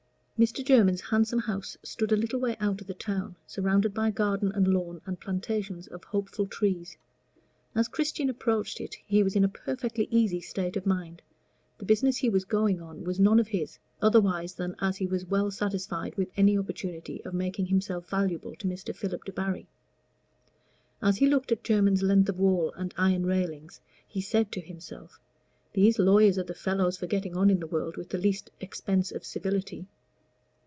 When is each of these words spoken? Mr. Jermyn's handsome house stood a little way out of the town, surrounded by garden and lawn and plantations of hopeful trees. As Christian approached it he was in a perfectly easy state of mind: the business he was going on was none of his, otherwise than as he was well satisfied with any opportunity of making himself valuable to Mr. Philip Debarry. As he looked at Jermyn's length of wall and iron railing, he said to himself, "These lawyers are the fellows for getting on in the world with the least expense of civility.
Mr. 0.41 0.65
Jermyn's 0.65 1.01
handsome 1.01 1.37
house 1.41 1.77
stood 1.83 2.11
a 2.11 2.15
little 2.15 2.39
way 2.39 2.57
out 2.59 2.81
of 2.81 2.87
the 2.87 2.95
town, 2.95 3.35
surrounded 3.45 3.93
by 3.93 4.09
garden 4.09 4.51
and 4.55 4.67
lawn 4.67 4.99
and 5.05 5.19
plantations 5.19 5.85
of 5.89 6.03
hopeful 6.03 6.47
trees. 6.47 6.97
As 7.75 7.87
Christian 7.87 8.27
approached 8.27 8.81
it 8.81 8.95
he 9.05 9.21
was 9.21 9.35
in 9.35 9.43
a 9.43 9.47
perfectly 9.47 10.07
easy 10.09 10.41
state 10.41 10.75
of 10.75 10.87
mind: 10.87 11.21
the 11.77 11.85
business 11.85 12.17
he 12.17 12.27
was 12.31 12.43
going 12.43 12.81
on 12.81 13.03
was 13.03 13.19
none 13.19 13.37
of 13.39 13.49
his, 13.49 13.77
otherwise 14.01 14.55
than 14.55 14.75
as 14.81 14.97
he 14.97 15.05
was 15.05 15.27
well 15.27 15.51
satisfied 15.51 16.15
with 16.15 16.31
any 16.35 16.57
opportunity 16.57 17.23
of 17.23 17.35
making 17.35 17.67
himself 17.67 18.09
valuable 18.09 18.55
to 18.55 18.65
Mr. 18.67 18.95
Philip 18.95 19.23
Debarry. 19.25 19.67
As 21.03 21.17
he 21.17 21.27
looked 21.29 21.51
at 21.51 21.63
Jermyn's 21.63 22.01
length 22.01 22.29
of 22.29 22.39
wall 22.39 22.73
and 22.75 22.95
iron 22.97 23.27
railing, 23.27 23.69
he 24.07 24.21
said 24.21 24.51
to 24.53 24.59
himself, 24.59 25.19
"These 25.73 25.99
lawyers 25.99 26.39
are 26.39 26.43
the 26.43 26.55
fellows 26.55 26.97
for 26.97 27.05
getting 27.05 27.37
on 27.37 27.51
in 27.51 27.59
the 27.59 27.67
world 27.67 27.95
with 27.95 28.09
the 28.09 28.17
least 28.17 28.49
expense 28.59 29.11
of 29.11 29.23
civility. 29.23 29.85